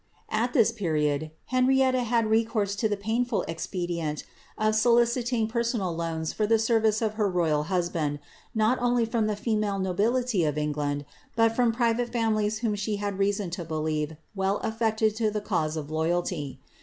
[0.33, 4.23] ^ kt this period, Henrietta had recourse to the painful expedient
[4.57, 8.17] of so* ing personal loans for the service of her royal husband,
[8.55, 13.51] not only a the female nobility of England, but from private fiimilies whom she msoQ
[13.51, 16.57] to believe well afibcted to the cause of lojralty.